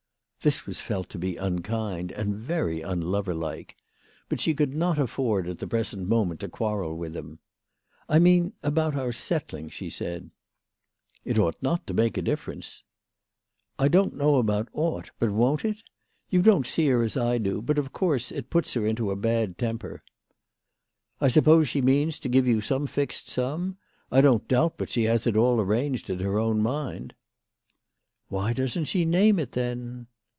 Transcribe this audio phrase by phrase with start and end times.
[0.43, 3.75] This was felt to be unkind and very unloverlike.
[4.27, 7.37] But she could not afford at the present moment to quarrel with him."
[8.09, 10.31] I mean about our settling," she said."
[11.25, 12.83] It ought not to make a difference.""
[13.83, 15.83] I don't know about ought; but won't it?
[16.31, 19.15] You don't see her as I do, but, of course, it puts her into a
[19.15, 20.01] bad temper.""
[21.21, 23.77] I suppose she means to give you some fixed sum.
[24.11, 27.13] I don't doubt but she has it all arranged in her own mind.""
[28.29, 30.07] Why doesn't she name it, then